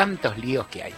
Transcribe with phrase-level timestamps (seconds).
[0.00, 0.94] tantos líos que hay,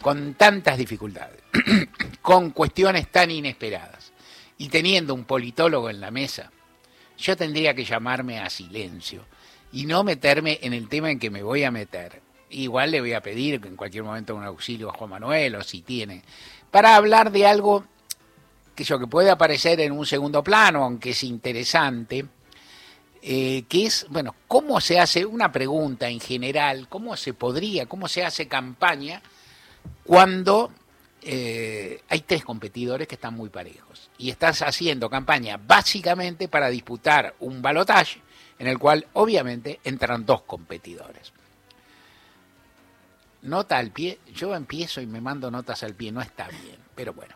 [0.00, 1.38] con tantas dificultades,
[2.22, 4.10] con cuestiones tan inesperadas,
[4.56, 6.50] y teniendo un politólogo en la mesa,
[7.18, 9.26] yo tendría que llamarme a silencio
[9.70, 12.22] y no meterme en el tema en que me voy a meter.
[12.48, 15.82] Igual le voy a pedir en cualquier momento un auxilio a Juan Manuel o si
[15.82, 16.22] tiene,
[16.70, 17.84] para hablar de algo
[18.74, 22.24] que, yo, que puede aparecer en un segundo plano, aunque es interesante,
[23.28, 28.06] eh, que es, bueno, cómo se hace, una pregunta en general, cómo se podría, cómo
[28.06, 29.20] se hace campaña
[30.04, 30.70] cuando
[31.22, 37.34] eh, hay tres competidores que están muy parejos y estás haciendo campaña básicamente para disputar
[37.40, 38.22] un balotaje
[38.60, 41.32] en el cual obviamente entran dos competidores.
[43.42, 47.12] Nota al pie, yo empiezo y me mando notas al pie, no está bien, pero
[47.12, 47.34] bueno.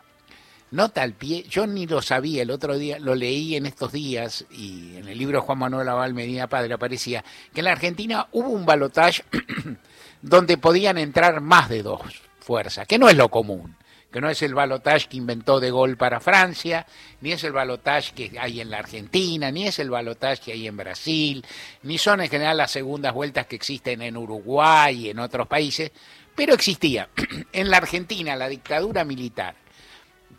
[0.71, 4.45] Nota al pie, yo ni lo sabía el otro día, lo leí en estos días
[4.49, 8.47] y en el libro Juan Manuel Aval Medina Padre aparecía que en la Argentina hubo
[8.47, 9.25] un balotaje
[10.21, 12.01] donde podían entrar más de dos
[12.39, 13.75] fuerzas, que no es lo común
[14.11, 16.85] que no es el balotage que inventó De Gaulle para Francia,
[17.21, 20.67] ni es el balotage que hay en la Argentina, ni es el balotage que hay
[20.67, 21.45] en Brasil,
[21.83, 25.91] ni son en general las segundas vueltas que existen en Uruguay y en otros países,
[26.35, 27.07] pero existía.
[27.53, 29.60] En la Argentina la dictadura militar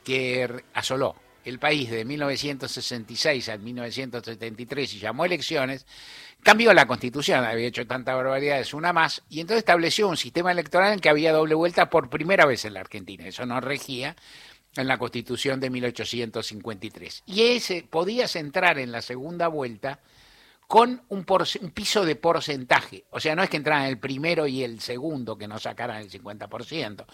[0.04, 5.86] que asoló el país de 1966 al 1973 y llamó elecciones,
[6.42, 10.92] cambió la constitución, había hecho tantas barbaridades, una más, y entonces estableció un sistema electoral
[10.92, 13.26] en que había doble vuelta por primera vez en la Argentina.
[13.26, 14.16] Eso no regía
[14.76, 17.24] en la constitución de 1853.
[17.26, 20.00] Y ese podías entrar en la segunda vuelta
[20.72, 23.04] con un, un, piso de porcentaje.
[23.10, 26.10] O sea, no es que entraran el primero y el segundo que no sacaran el
[26.10, 27.04] 50%,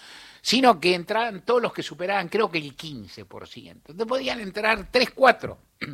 [0.41, 3.69] sino que entraban todos los que superaban, creo que el 15%.
[3.69, 5.59] Entonces podían entrar 3, 4.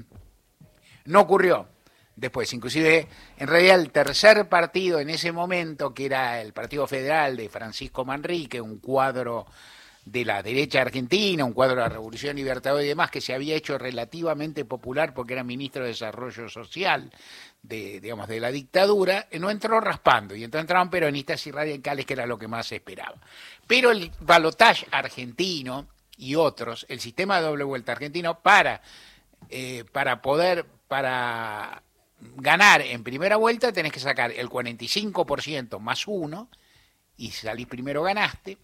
[1.06, 1.68] No ocurrió
[2.14, 2.52] después.
[2.52, 7.48] Inclusive, en realidad, el tercer partido en ese momento, que era el Partido Federal de
[7.48, 9.46] Francisco Manrique, un cuadro
[10.04, 13.56] de la derecha argentina, un cuadro de la Revolución Libertadora y demás, que se había
[13.56, 17.10] hecho relativamente popular porque era ministro de Desarrollo Social
[17.62, 22.12] de, digamos, de la dictadura, no entró raspando, y entonces entraron peronistas y radicales, que
[22.12, 23.16] era lo que más se esperaba.
[23.66, 28.82] Pero el balotaje argentino y otros, el sistema de doble vuelta argentino, para,
[29.48, 31.82] eh, para poder, para
[32.36, 36.50] ganar en primera vuelta tenés que sacar el 45% más uno,
[37.16, 38.58] y salís primero ganaste,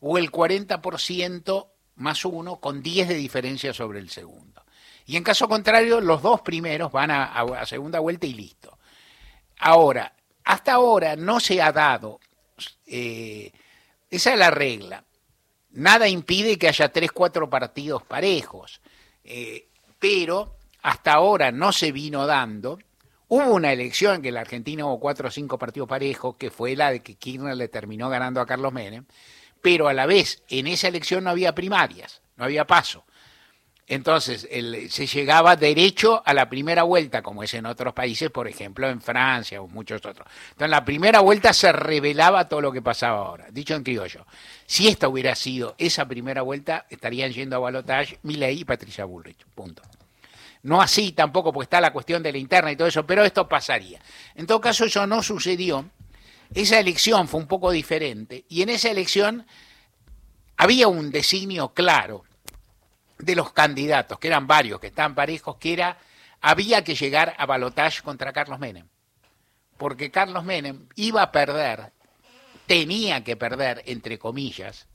[0.00, 4.64] o el 40% más uno con 10 de diferencia sobre el segundo.
[5.06, 8.78] Y en caso contrario, los dos primeros van a, segunda vuelta y listo.
[9.58, 12.20] Ahora, hasta ahora no se ha dado,
[12.86, 13.52] eh,
[14.10, 15.04] esa es la regla,
[15.72, 18.80] nada impide que haya tres, cuatro partidos parejos,
[19.24, 19.68] eh,
[19.98, 22.78] pero hasta ahora no se vino dando
[23.32, 26.74] Hubo una elección en que la Argentina hubo cuatro o cinco partidos parejos, que fue
[26.74, 29.06] la de que Kirchner le terminó ganando a Carlos Menem,
[29.62, 33.04] pero a la vez en esa elección no había primarias, no había paso.
[33.86, 34.48] Entonces
[34.90, 39.00] se llegaba derecho a la primera vuelta, como es en otros países, por ejemplo en
[39.00, 40.28] Francia o muchos otros.
[40.50, 43.46] Entonces en la primera vuelta se revelaba todo lo que pasaba ahora.
[43.50, 44.24] Dicho en criollo,
[44.64, 49.44] si esta hubiera sido esa primera vuelta, estarían yendo a balotage Milei y Patricia Bullrich.
[49.56, 49.82] Punto.
[50.62, 53.48] No así tampoco, porque está la cuestión de la interna y todo eso, pero esto
[53.48, 53.98] pasaría.
[54.36, 55.90] En todo caso, eso no sucedió.
[56.54, 59.46] Esa elección fue un poco diferente y en esa elección
[60.56, 62.24] había un designio claro
[63.18, 65.98] de los candidatos, que eran varios, que estaban parejos, que era,
[66.40, 68.88] había que llegar a balotage contra Carlos Menem.
[69.76, 71.92] Porque Carlos Menem iba a perder,
[72.66, 74.88] tenía que perder, entre comillas,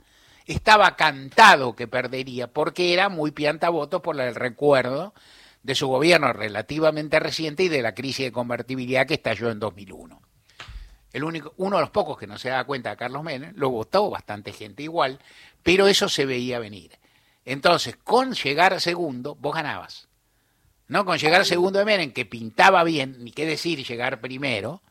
[0.46, 5.14] estaba cantado que perdería, porque era muy piantavoto por el recuerdo
[5.62, 10.25] de su gobierno relativamente reciente y de la crisis de convertibilidad que estalló en 2001.
[11.16, 13.70] El único, uno de los pocos que no se da cuenta de Carlos Menem, lo
[13.70, 15.18] votó bastante gente igual,
[15.62, 16.98] pero eso se veía venir.
[17.46, 20.08] Entonces, con llegar a segundo, vos ganabas.
[20.88, 24.82] No con llegar a segundo de Menem, que pintaba bien, ni qué decir llegar primero,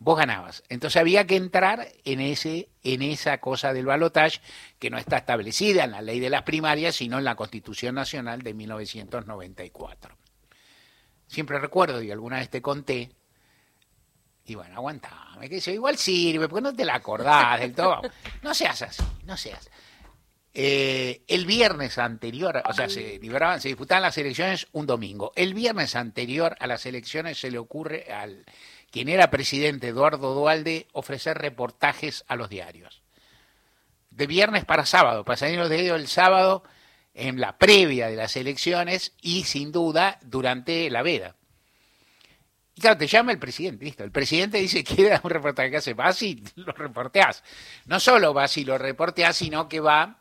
[0.00, 0.64] vos ganabas.
[0.68, 4.40] Entonces había que entrar en ese en esa cosa del balotage
[4.80, 8.42] que no está establecida en la ley de las primarias, sino en la Constitución Nacional
[8.42, 10.16] de 1994.
[11.28, 13.12] Siempre recuerdo, y alguna vez te conté,
[14.48, 18.00] y bueno, aguantame, que igual sirve, porque no te la acordás del todo.
[18.42, 19.70] No seas así, no seas.
[20.54, 25.32] Eh, el viernes anterior, o sea, se liberaban, se disputaban las elecciones un domingo.
[25.36, 28.46] El viernes anterior a las elecciones se le ocurre al
[28.90, 33.02] quien era presidente, Eduardo Dualde, ofrecer reportajes a los diarios.
[34.10, 36.64] De viernes para sábado, para salir los diarios el sábado
[37.12, 41.36] en la previa de las elecciones y sin duda durante la veda.
[42.78, 44.04] Y claro, te llama el presidente, listo.
[44.04, 47.42] El presidente dice que quiere dar un reportaje que hace, vas y lo reporteás.
[47.86, 50.20] No solo vas y lo reporteás, sino que va,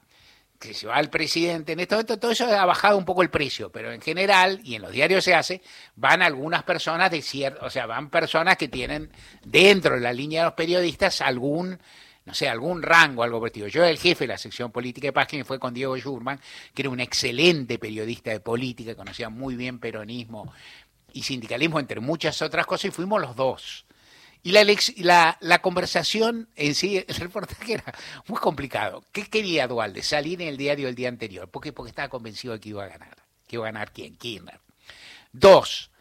[0.57, 1.73] que se va el presidente.
[1.73, 4.81] En esto, todo eso ha bajado un poco el precio, pero en general, y en
[4.81, 5.61] los diarios se hace,
[5.97, 9.11] van algunas personas de cierto, o sea, van personas que tienen
[9.45, 11.77] dentro de la línea de los periodistas algún
[12.25, 13.67] no sé, algún rango, algo partido.
[13.67, 16.41] Yo era el jefe de la sección política de Página y fue con Diego Schurman,
[16.73, 20.51] que era un excelente periodista de política, conocía muy bien peronismo
[21.17, 23.85] y sindicalismo, entre muchas otras cosas, y fuimos los dos.
[24.43, 27.93] Y la, la, conversación en sí, el reportaje era
[28.27, 29.03] muy complicado.
[29.11, 30.03] ¿Qué quería Dualde?
[30.03, 31.49] Salir en el diario el día anterior.
[31.49, 31.73] ¿Por qué?
[31.73, 33.17] Porque estaba convencido de que iba a ganar.
[33.47, 34.15] ¿Que iba a ganar quién?
[34.15, 34.59] Kirchner.
[35.33, 35.91] Dos,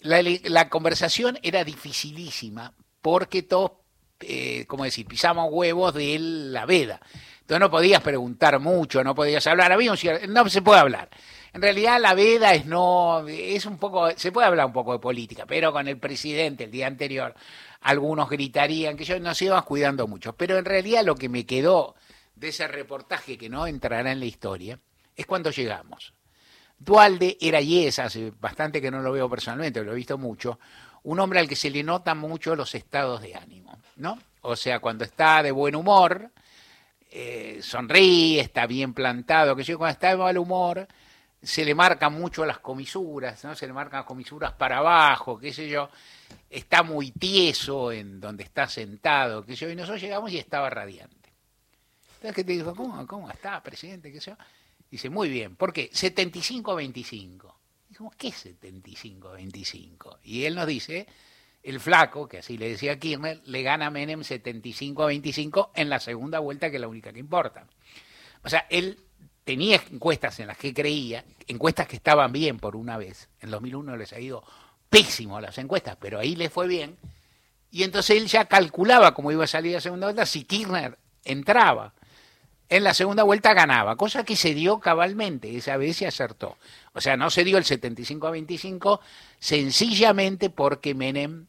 [0.00, 3.72] la, la conversación era dificilísima porque todos
[4.20, 7.00] eh, ¿cómo decir?, pisamos huevos de la veda.
[7.40, 9.92] Entonces no podías preguntar mucho, no podías hablar, había
[10.28, 11.10] no se puede hablar.
[11.56, 14.98] En realidad la veda es no, es un poco, se puede hablar un poco de
[14.98, 17.34] política, pero con el presidente el día anterior
[17.80, 20.34] algunos gritarían que yo nos íbamos cuidando mucho.
[20.34, 21.94] Pero en realidad lo que me quedó
[22.34, 24.78] de ese reportaje que no entrará en la historia
[25.16, 26.12] es cuando llegamos.
[26.78, 30.58] Dualde era y es, hace bastante que no lo veo personalmente, lo he visto mucho,
[31.04, 34.18] un hombre al que se le notan mucho los estados de ánimo, ¿no?
[34.42, 36.32] O sea, cuando está de buen humor,
[37.10, 40.86] eh, sonríe, está bien plantado, que yo cuando está de mal humor,
[41.46, 43.54] se le marcan mucho las comisuras, ¿no?
[43.54, 45.88] Se le marcan las comisuras para abajo, qué sé yo,
[46.50, 50.68] está muy tieso en donde está sentado, qué sé yo, y nosotros llegamos y estaba
[50.68, 51.32] radiante.
[52.16, 52.74] Entonces, ¿qué te dijo?
[52.74, 54.10] ¿Cómo, cómo está, presidente?
[54.10, 54.36] ¿Qué sé yo?
[54.90, 55.88] Dice, muy bien, ¿por qué?
[55.88, 57.54] 75-25.
[57.90, 60.18] Dijimos, ¿qué es 75-25?
[60.24, 61.06] Y él nos dice,
[61.62, 65.88] el flaco, que así le decía Kirchner, le gana a Menem 75 a 25 en
[65.88, 67.68] la segunda vuelta, que es la única que importa.
[68.42, 69.05] O sea, él
[69.46, 73.28] tenía encuestas en las que creía, encuestas que estaban bien por una vez.
[73.40, 74.42] En 2001 les ha ido
[74.90, 76.98] pésimo las encuestas, pero ahí le fue bien.
[77.70, 81.94] Y entonces él ya calculaba cómo iba a salir la segunda vuelta si Kirchner entraba
[82.68, 86.56] en la segunda vuelta ganaba, cosa que se dio cabalmente, esa vez se acertó.
[86.92, 89.00] O sea, no se dio el 75 a 25
[89.38, 91.46] sencillamente porque Menem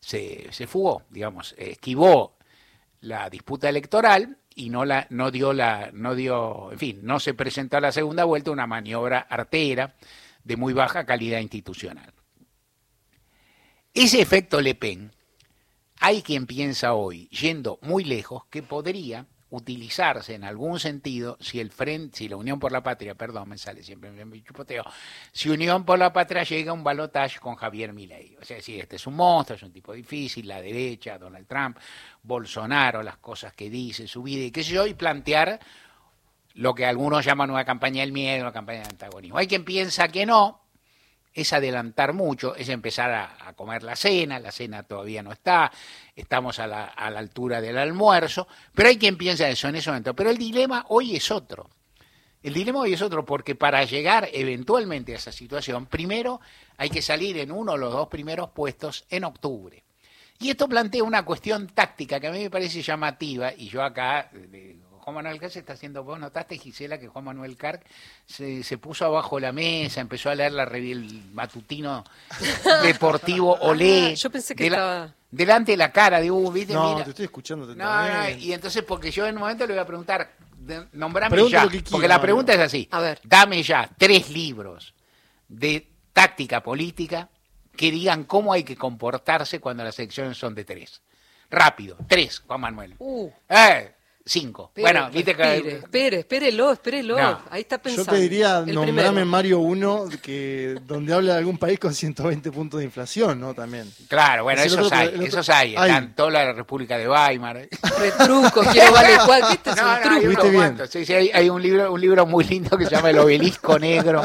[0.00, 2.36] se, se fugó, digamos, esquivó
[3.00, 7.34] la disputa electoral y no la no dio la no dio, en fin, no se
[7.34, 9.94] presentó a la segunda vuelta una maniobra artera
[10.44, 12.12] de muy baja calidad institucional.
[13.94, 15.12] Ese efecto Le Pen,
[16.00, 21.70] hay quien piensa hoy, yendo muy lejos, que podría utilizarse en algún sentido si el
[21.70, 24.82] frente, si la Unión por la Patria, perdón, me sale siempre me chupoteo,
[25.30, 28.34] si Unión por la Patria llega a un balotaje con Javier Milei.
[28.40, 31.76] O sea, si este es un monstruo, es un tipo difícil, la derecha, Donald Trump,
[32.22, 35.60] Bolsonaro, las cosas que dice, su vida y qué sé yo, plantear
[36.54, 39.36] lo que algunos llaman una campaña del miedo, una campaña de antagonismo.
[39.36, 40.61] Hay quien piensa que no,
[41.34, 45.70] es adelantar mucho, es empezar a, comer la cena, la cena todavía no está,
[46.14, 49.90] estamos a la, a la, altura del almuerzo, pero hay quien piensa eso en ese
[49.90, 50.14] momento.
[50.14, 51.70] Pero el dilema hoy es otro.
[52.42, 56.40] El dilema hoy es otro porque para llegar eventualmente a esa situación, primero
[56.76, 59.84] hay que salir en uno o los dos primeros puestos en octubre.
[60.40, 64.28] Y esto plantea una cuestión táctica que a mí me parece llamativa, y yo acá
[65.02, 67.80] Juan Manuel Carr se está haciendo, vos notaste, Gisela, que Juan Manuel Carr
[68.24, 72.04] se, se puso abajo la mesa, empezó a leer la el matutino
[72.84, 74.14] deportivo Olé.
[74.14, 75.12] Yo pensé que estaba...
[75.28, 76.74] Delante de la cara de Hugo, ¿viste?
[76.74, 77.66] No, te estoy escuchando.
[77.74, 80.34] No, no, y entonces, porque yo en un momento le voy a preguntar,
[80.92, 82.86] nombrame ya, porque la pregunta es así.
[82.92, 83.20] A ver.
[83.24, 84.94] Dame ya tres libros
[85.48, 87.28] de táctica política
[87.74, 91.02] que digan cómo hay que comportarse cuando las elecciones son de tres.
[91.50, 92.94] Rápido, tres, Juan Manuel.
[92.98, 93.30] Uh.
[93.48, 94.72] Eh, cinco.
[94.76, 95.42] bueno, viste que.
[95.42, 97.16] Espere, espere, espérelo, espérelo.
[97.50, 98.10] Ahí está pensando.
[98.10, 102.78] Yo te diría, nombrame Mario 1, que, donde habla de algún país con 120 puntos
[102.80, 103.54] de inflación, ¿no?
[103.54, 103.90] También.
[104.08, 105.74] Claro, bueno, esos hay, esos hay.
[105.74, 107.68] Están toda la República de Weimar.
[107.98, 109.70] Retrucos, quiero vale cuál, ¿viste?
[109.70, 110.78] Es no, no, ¿Viste bien?
[110.88, 113.78] Sí, sí, hay, hay, un libro un libro muy lindo que se llama El obelisco
[113.78, 114.22] negro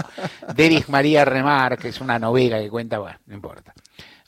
[0.54, 3.74] de Erich María Remar, que es una novela que cuenta, bueno, no importa.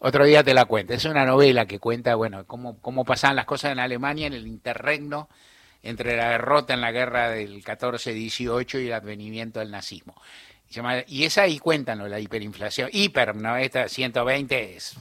[0.01, 0.93] Otro día te la cuento.
[0.93, 4.47] Es una novela que cuenta, bueno, cómo, cómo pasaban las cosas en Alemania en el
[4.47, 5.27] interregno
[5.83, 10.15] entre la derrota en la guerra del 14-18 y el advenimiento del nazismo.
[11.07, 12.89] Y esa ahí cuéntanos, la hiperinflación.
[12.91, 13.57] Hiper, ¿no?
[13.57, 14.95] Esta 120 es,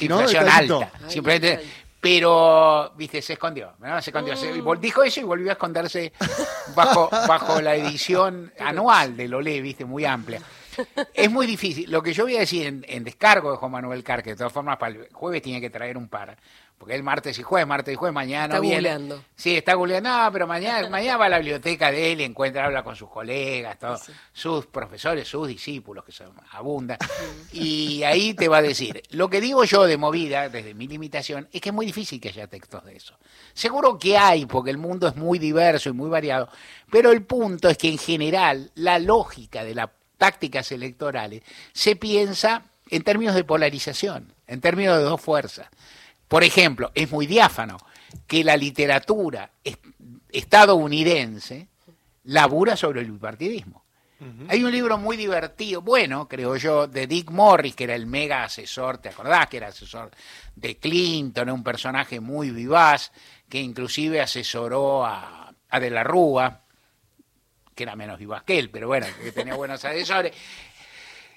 [0.00, 0.92] inflación alta.
[1.08, 1.60] simplemente,
[2.04, 3.72] pero, viste, se escondió,
[4.02, 4.34] Se escondió.
[4.34, 4.78] Mm.
[4.78, 6.12] Dijo eso y volvió a esconderse
[6.74, 10.42] bajo, bajo la edición anual de Lolé, viste, muy amplia.
[11.14, 11.90] Es muy difícil.
[11.90, 14.76] Lo que yo voy a decir en, descargo de Juan Manuel Carque, de todas formas,
[14.76, 16.36] para el jueves tiene que traer un par
[16.78, 18.76] porque el martes y jueves, martes y jueves, mañana Está viene.
[18.76, 19.24] googleando.
[19.36, 22.82] Sí, está googleando, no, pero mañana, mañana va a la biblioteca de él, encuentra, habla
[22.82, 24.12] con sus colegas, Sí.
[24.32, 26.98] sus profesores, sus discípulos, que son abundan,
[27.52, 29.02] y ahí te va a decir.
[29.10, 32.28] Lo que digo yo de movida, desde mi limitación, es que es muy difícil que
[32.28, 33.16] haya textos de eso.
[33.54, 36.48] Seguro que hay, porque el mundo es muy diverso y muy variado,
[36.90, 39.88] pero el punto es que en general la lógica de las
[40.18, 45.68] tácticas electorales se piensa en términos de polarización, en términos de dos fuerzas.
[46.28, 47.76] Por ejemplo, es muy diáfano
[48.26, 49.84] que la literatura est-
[50.30, 51.68] estadounidense
[52.24, 53.82] labura sobre el bipartidismo.
[54.48, 58.44] Hay un libro muy divertido, bueno, creo yo, de Dick Morris, que era el mega
[58.44, 59.48] asesor, ¿te acordás?
[59.48, 60.10] Que era asesor
[60.56, 63.12] de Clinton, un personaje muy vivaz,
[63.50, 66.62] que inclusive asesoró a, a De la Rúa,
[67.74, 70.32] que era menos vivaz que él, pero bueno, que tenía buenos asesores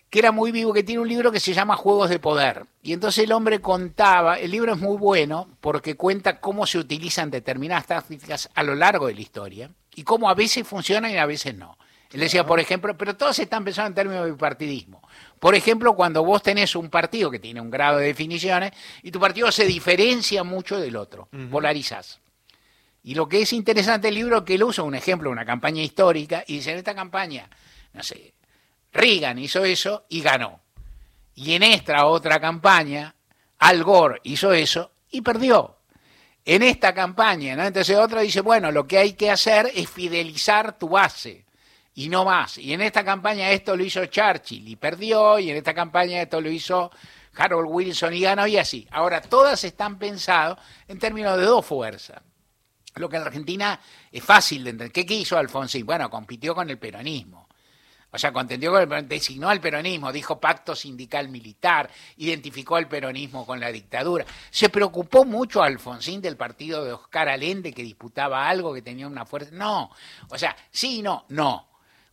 [0.10, 2.66] que era muy vivo, que tiene un libro que se llama Juegos de Poder.
[2.82, 7.30] Y entonces el hombre contaba, el libro es muy bueno porque cuenta cómo se utilizan
[7.30, 11.26] determinadas tácticas a lo largo de la historia y cómo a veces funcionan y a
[11.26, 11.78] veces no.
[12.12, 15.02] Él decía, por ejemplo, pero todos están pensando en términos de bipartidismo.
[15.40, 18.72] Por ejemplo, cuando vos tenés un partido que tiene un grado de definiciones
[19.04, 22.22] y tu partido se diferencia mucho del otro, polarizás.
[23.04, 25.82] Y lo que es interesante el libro es que él usa un ejemplo, una campaña
[25.82, 27.50] histórica, y dice, en esta campaña,
[27.94, 28.34] no sé,
[28.98, 30.62] Reagan hizo eso y ganó.
[31.36, 33.16] Y en esta otra campaña,
[33.60, 35.78] Al Gore hizo eso y perdió.
[36.44, 37.64] En esta campaña, ¿no?
[37.64, 41.46] entonces otra dice, bueno, lo que hay que hacer es fidelizar tu base
[41.94, 42.58] y no más.
[42.58, 46.42] Y en esta campaña esto lo hizo Churchill y perdió, y en esta campaña esto
[46.42, 46.90] lo hizo
[47.36, 48.88] Harold Wilson y ganó, y así.
[48.92, 52.22] Ahora, todas están pensadas en términos de dos fuerzas.
[52.96, 53.80] Lo que en Argentina
[54.12, 54.92] es fácil de entender.
[54.92, 55.86] ¿Qué, qué hizo Alfonsín?
[55.86, 57.37] Bueno, compitió con el peronismo.
[58.12, 63.46] O sea, contendió con el, designó al peronismo, dijo pacto sindical militar, identificó al peronismo
[63.46, 64.26] con la dictadura.
[64.50, 69.26] Se preocupó mucho Alfonsín del partido de Oscar Allende que disputaba algo, que tenía una
[69.26, 69.52] fuerza.
[69.54, 69.92] No.
[70.30, 71.68] O sea, sí, no, no.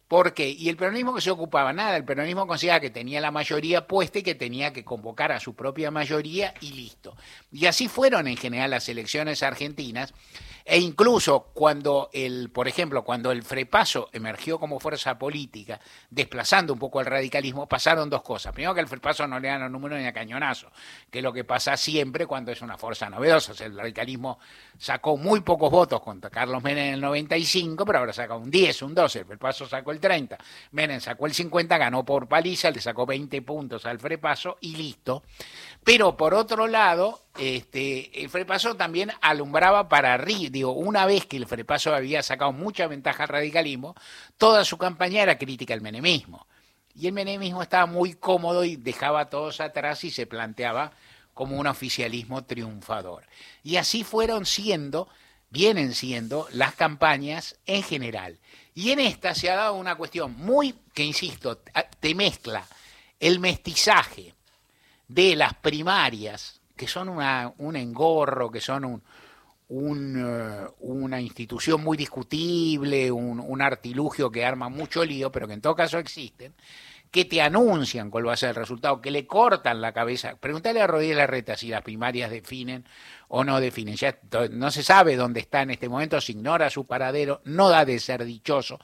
[0.09, 0.51] ¿Por qué?
[0.51, 4.19] Y el peronismo que se ocupaba, nada, el peronismo consideraba que tenía la mayoría puesta
[4.19, 7.17] y que tenía que convocar a su propia mayoría y listo.
[7.51, 10.13] Y así fueron en general las elecciones argentinas,
[10.65, 15.79] e incluso cuando el, por ejemplo, cuando el Frepaso emergió como fuerza política,
[16.09, 18.55] desplazando un poco el radicalismo, pasaron dos cosas.
[18.55, 20.71] Primero que el Frepaso no le dan los números ni a cañonazo,
[21.11, 23.53] que es lo que pasa siempre cuando es una fuerza novedosa.
[23.53, 24.39] O sea, el radicalismo
[24.79, 28.83] sacó muy pocos votos contra Carlos Menem en el 95, pero ahora saca un 10,
[28.83, 30.39] un 12, el Frepaso sacó el 30,
[30.73, 35.25] Menem sacó el 50, ganó por paliza, le sacó 20 puntos al Frepaso y listo.
[35.85, 40.51] Pero por otro lado, este, el Frepaso también alumbraba para arriba.
[40.51, 43.95] Digo, una vez que el Frepaso había sacado mucha ventaja al radicalismo,
[44.39, 46.47] toda su campaña era crítica al menemismo.
[46.95, 50.93] Y el menemismo estaba muy cómodo y dejaba a todos atrás y se planteaba
[51.33, 53.25] como un oficialismo triunfador.
[53.65, 55.09] Y así fueron siendo,
[55.51, 58.39] vienen siendo las campañas en general.
[58.75, 61.63] Y en esta se ha dado una cuestión muy, que insisto,
[61.99, 62.65] te mezcla
[63.19, 64.35] el mestizaje
[65.09, 69.03] de las primarias, que son una, un engorro, que son un,
[69.69, 75.61] uh, una institución muy discutible, un, un, artilugio que arma mucho lío, pero que en
[75.61, 76.55] todo caso existen,
[77.15, 80.35] que te anuncian cuál va a ser el resultado, que le cortan la cabeza.
[80.35, 82.85] Pregúntale a Rodríguez Larreta si las primarias definen
[83.29, 83.95] o no definen.
[83.95, 84.19] Ya
[84.51, 88.01] no se sabe dónde está en este momento, se ignora su paradero, no da de
[88.01, 88.81] ser dichoso,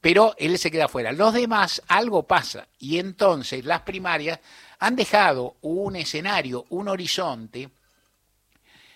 [0.00, 1.12] pero él se queda fuera.
[1.12, 4.40] Los demás, algo pasa, y entonces las primarias
[4.82, 7.70] han dejado un escenario, un horizonte,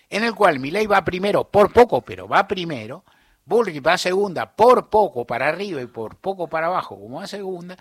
[0.09, 3.05] en el cual Milei va primero, por poco, pero va primero,
[3.45, 7.77] Bullrich va segunda, por poco para arriba y por poco para abajo, como va segunda,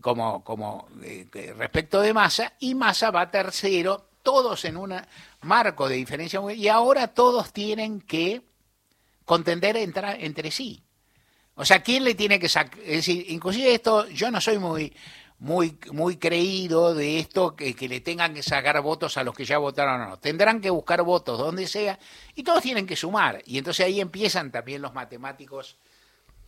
[0.00, 4.92] como, como eh, respecto de Massa, y Massa va tercero, todos en un
[5.42, 8.42] marco de diferencia, y ahora todos tienen que
[9.24, 10.82] contender entre, entre sí.
[11.54, 12.80] O sea, ¿quién le tiene que sacar?
[12.80, 14.92] Es decir, inclusive esto, yo no soy muy
[15.38, 19.44] muy, muy creído de esto que, que, le tengan que sacar votos a los que
[19.44, 20.18] ya votaron o no.
[20.18, 21.98] Tendrán que buscar votos donde sea
[22.34, 23.42] y todos tienen que sumar.
[23.44, 25.76] Y entonces ahí empiezan también los matemáticos.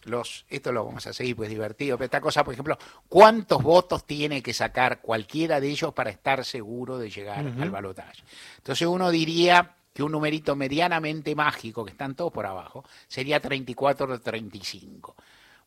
[0.05, 1.99] Los, esto lo vamos a seguir, pues divertido.
[1.99, 2.79] Pero esta cosa, por ejemplo,
[3.09, 7.63] ¿cuántos votos tiene que sacar cualquiera de ellos para estar seguro de llegar uh -huh.
[7.63, 8.23] al balotaje?
[8.59, 14.15] Entonces uno diría que un numerito medianamente mágico, que están todos por abajo, sería 34
[14.15, 15.17] o 35.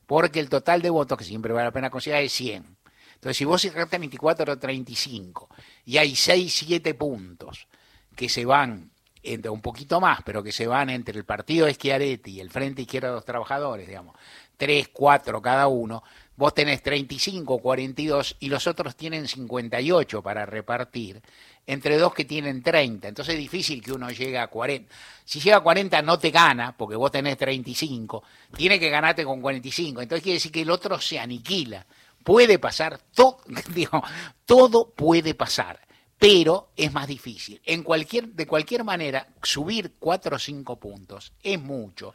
[0.06, 2.79] Porque el total de votos, que siempre vale la pena considerar, es 100.
[3.20, 5.50] Entonces, si vos sacaste 24 o 35
[5.86, 7.68] y hay 6, 7 puntos
[8.16, 11.74] que se van entre un poquito más, pero que se van entre el partido de
[11.74, 14.16] Schiaretti y el Frente Izquierda de los Trabajadores, digamos,
[14.56, 16.02] 3, 4 cada uno,
[16.38, 21.22] vos tenés 35, 42 y los otros tienen 58 para repartir,
[21.68, 23.10] entre dos que tienen 30.
[23.10, 24.90] Entonces es difícil que uno llegue a 40.
[25.26, 28.24] Si llega a 40 no te gana, porque vos tenés 35,
[28.56, 30.02] tiene que ganarte con 45.
[30.02, 31.86] Entonces quiere decir que el otro se aniquila.
[32.24, 33.40] Puede pasar, todo,
[33.74, 34.04] digo,
[34.46, 35.80] todo puede pasar,
[36.18, 37.62] pero es más difícil.
[37.66, 42.14] En cualquier, de cualquier manera, subir 4 o 5 puntos es mucho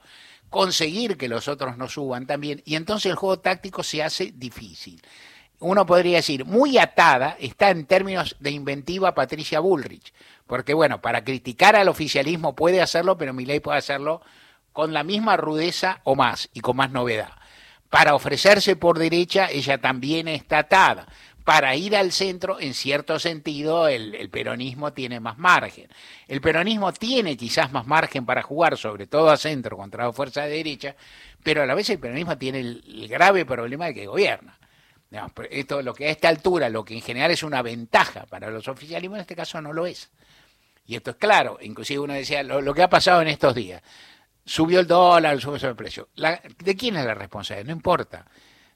[0.54, 5.02] conseguir que los otros no suban también, y entonces el juego táctico se hace difícil.
[5.58, 10.12] Uno podría decir, muy atada está en términos de inventiva Patricia Bullrich,
[10.46, 14.20] porque bueno, para criticar al oficialismo puede hacerlo, pero ley puede hacerlo
[14.73, 17.32] con la misma rudeza o más, y con más novedad.
[17.94, 21.06] Para ofrecerse por derecha, ella también está atada
[21.44, 25.86] para ir al centro, en cierto sentido, el, peronismo tiene más margen.
[26.26, 30.42] El peronismo tiene quizás más margen para jugar, sobre todo a centro contra la fuerza
[30.42, 30.96] de derecha,
[31.44, 34.58] pero a la vez el peronismo tiene el, grave problema de que gobierna.
[35.48, 38.66] esto, lo que a esta altura, lo que en general es una ventaja para los
[38.66, 40.10] oficialismos, en este caso no lo es.
[40.84, 43.82] Y esto es claro, inclusive uno decía, lo, que ha pasado en estos días,
[44.44, 46.08] subió el dólar, subió el precio.
[46.58, 47.66] ¿De quién es la responsabilidad?
[47.66, 48.26] No importa.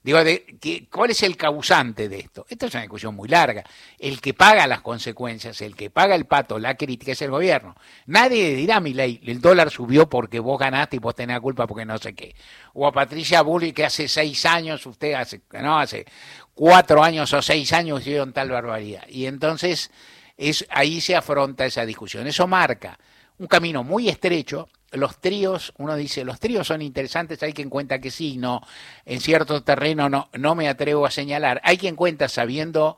[0.01, 2.45] Digo, de, ¿cuál es el causante de esto?
[2.47, 3.65] Esta es una discusión muy larga.
[3.97, 7.75] El que paga las consecuencias, el que paga el pato, la crítica es el gobierno.
[8.05, 11.67] Nadie dirá, mi ley, el dólar subió porque vos ganaste y vos tenés la culpa
[11.67, 12.33] porque no sé qué.
[12.73, 16.05] O a Patricia Bulli que hace seis años, usted hace, no, hace
[16.53, 19.03] cuatro años o seis años hicieron tal barbaridad.
[19.09, 19.91] Y entonces
[20.37, 22.25] es, ahí se afronta esa discusión.
[22.25, 22.97] Eso marca
[23.39, 27.99] un camino muy estrecho los tríos, uno dice, los tríos son interesantes, hay quien cuenta
[27.99, 28.61] que sí, no,
[29.05, 31.61] en cierto terreno no, no me atrevo a señalar.
[31.63, 32.97] Hay quien cuenta sabiendo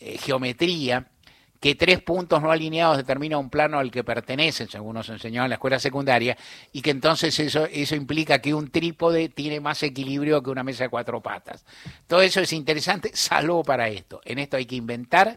[0.00, 1.08] eh, geometría
[1.60, 5.50] que tres puntos no alineados determina un plano al que pertenecen, según nos enseñó en
[5.50, 6.36] la escuela secundaria,
[6.72, 10.82] y que entonces eso, eso implica que un trípode tiene más equilibrio que una mesa
[10.82, 11.64] de cuatro patas.
[12.08, 14.20] Todo eso es interesante, salvo para esto.
[14.24, 15.36] En esto hay que inventar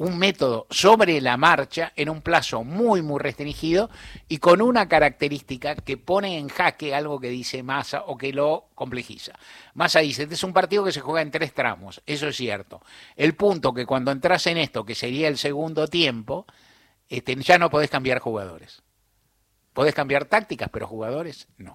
[0.00, 3.90] un método sobre la marcha en un plazo muy, muy restringido
[4.28, 8.68] y con una característica que pone en jaque algo que dice Massa o que lo
[8.74, 9.32] complejiza.
[9.74, 12.80] Massa dice, este es un partido que se juega en tres tramos, eso es cierto.
[13.14, 16.46] El punto que cuando entras en esto, que sería el segundo tiempo,
[17.10, 18.82] este, ya no podés cambiar jugadores.
[19.74, 21.68] Podés cambiar tácticas, pero jugadores no.